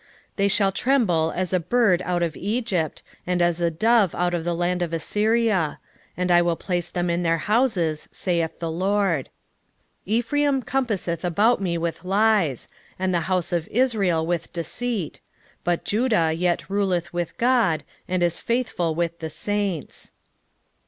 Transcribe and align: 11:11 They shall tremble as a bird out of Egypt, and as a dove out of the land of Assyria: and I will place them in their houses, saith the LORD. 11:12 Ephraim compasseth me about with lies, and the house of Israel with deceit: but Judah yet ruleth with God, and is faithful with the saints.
11:11 0.31 0.35
They 0.37 0.47
shall 0.47 0.71
tremble 0.71 1.31
as 1.35 1.53
a 1.53 1.59
bird 1.59 2.01
out 2.05 2.23
of 2.23 2.35
Egypt, 2.35 3.03
and 3.27 3.39
as 3.39 3.61
a 3.61 3.69
dove 3.69 4.15
out 4.15 4.33
of 4.33 4.43
the 4.43 4.55
land 4.55 4.81
of 4.81 4.93
Assyria: 4.93 5.77
and 6.17 6.31
I 6.31 6.41
will 6.41 6.55
place 6.55 6.89
them 6.89 7.07
in 7.11 7.21
their 7.21 7.37
houses, 7.37 8.09
saith 8.11 8.57
the 8.57 8.71
LORD. 8.71 9.25
11:12 10.07 10.07
Ephraim 10.07 10.63
compasseth 10.63 11.23
me 11.23 11.27
about 11.27 11.61
with 11.61 12.03
lies, 12.03 12.67
and 12.97 13.13
the 13.13 13.19
house 13.29 13.53
of 13.53 13.67
Israel 13.67 14.25
with 14.25 14.51
deceit: 14.51 15.19
but 15.63 15.85
Judah 15.85 16.33
yet 16.35 16.67
ruleth 16.67 17.13
with 17.13 17.37
God, 17.37 17.83
and 18.07 18.23
is 18.23 18.39
faithful 18.39 18.95
with 18.95 19.19
the 19.19 19.29
saints. 19.29 20.09